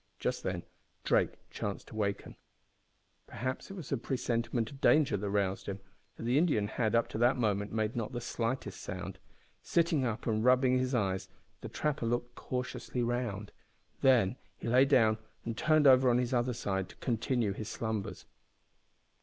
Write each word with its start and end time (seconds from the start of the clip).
Just 0.17 0.41
then 0.41 0.63
Drake 1.03 1.33
chanced 1.51 1.89
to 1.89 1.95
waken. 1.95 2.35
Perhaps 3.27 3.69
it 3.69 3.75
was 3.75 3.91
a 3.91 3.97
presentiment 3.97 4.71
of 4.71 4.81
danger 4.81 5.15
that 5.15 5.29
roused 5.29 5.67
him, 5.67 5.79
for 6.15 6.23
the 6.23 6.39
Indian 6.39 6.69
had, 6.69 6.95
up 6.95 7.07
to 7.09 7.19
that 7.19 7.37
moment, 7.37 7.71
made 7.71 7.95
not 7.95 8.11
the 8.11 8.19
slightest 8.19 8.81
sound. 8.81 9.19
Sitting 9.61 10.03
up 10.03 10.25
and 10.25 10.43
rubbing 10.43 10.79
his 10.79 10.95
eyes, 10.95 11.29
the 11.61 11.69
trapper 11.69 12.07
looked 12.07 12.33
cautiously 12.33 13.03
round; 13.03 13.51
then 14.01 14.37
he 14.57 14.67
lay 14.67 14.85
down 14.85 15.19
and 15.45 15.55
turned 15.55 15.85
over 15.85 16.09
on 16.09 16.17
his 16.17 16.33
other 16.33 16.51
side 16.53 16.89
to 16.89 16.95
continue 16.95 17.53
his 17.53 17.69
slumbers. 17.69 18.25